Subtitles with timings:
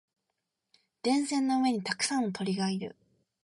[1.03, 2.95] 電線の上にたくさんの鳥がいる。